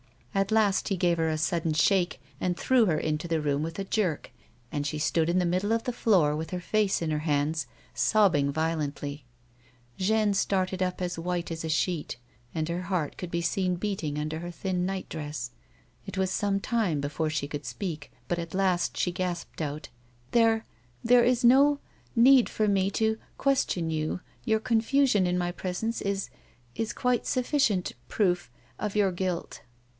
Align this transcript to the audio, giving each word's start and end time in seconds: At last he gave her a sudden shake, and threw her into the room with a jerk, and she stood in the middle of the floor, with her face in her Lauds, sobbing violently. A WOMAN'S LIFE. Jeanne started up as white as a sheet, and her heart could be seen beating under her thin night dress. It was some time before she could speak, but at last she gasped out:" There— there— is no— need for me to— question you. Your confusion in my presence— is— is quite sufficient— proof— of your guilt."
At 0.33 0.51
last 0.51 0.87
he 0.87 0.97
gave 0.97 1.17
her 1.17 1.27
a 1.29 1.37
sudden 1.37 1.73
shake, 1.73 2.19
and 2.39 2.57
threw 2.57 2.85
her 2.85 2.97
into 2.97 3.27
the 3.27 3.41
room 3.41 3.61
with 3.61 3.77
a 3.77 3.83
jerk, 3.83 4.31
and 4.71 4.87
she 4.87 4.97
stood 4.97 5.29
in 5.29 5.37
the 5.37 5.45
middle 5.45 5.71
of 5.73 5.83
the 5.83 5.93
floor, 5.93 6.35
with 6.35 6.49
her 6.49 6.59
face 6.61 7.01
in 7.03 7.11
her 7.11 7.21
Lauds, 7.27 7.67
sobbing 7.93 8.51
violently. 8.51 9.09
A 9.09 9.19
WOMAN'S 9.19 9.21
LIFE. 9.99 10.07
Jeanne 10.07 10.33
started 10.33 10.81
up 10.81 11.01
as 11.03 11.19
white 11.19 11.51
as 11.51 11.63
a 11.65 11.69
sheet, 11.69 12.17
and 12.55 12.67
her 12.67 12.83
heart 12.83 13.15
could 13.17 13.29
be 13.29 13.41
seen 13.41 13.75
beating 13.75 14.17
under 14.17 14.39
her 14.39 14.49
thin 14.49 14.87
night 14.87 15.07
dress. 15.07 15.51
It 16.07 16.17
was 16.17 16.31
some 16.31 16.59
time 16.59 16.99
before 16.99 17.29
she 17.29 17.47
could 17.47 17.65
speak, 17.65 18.09
but 18.27 18.39
at 18.39 18.55
last 18.55 18.97
she 18.97 19.11
gasped 19.11 19.61
out:" 19.61 19.89
There— 20.31 20.65
there— 21.03 21.23
is 21.25 21.43
no— 21.43 21.79
need 22.15 22.49
for 22.49 22.67
me 22.67 22.89
to— 22.91 23.17
question 23.37 23.91
you. 23.91 24.21
Your 24.45 24.61
confusion 24.61 25.27
in 25.27 25.37
my 25.37 25.51
presence— 25.51 26.01
is— 26.01 26.29
is 26.75 26.93
quite 26.93 27.27
sufficient— 27.27 27.91
proof— 28.07 28.49
of 28.79 28.95
your 28.95 29.11
guilt." 29.11 29.61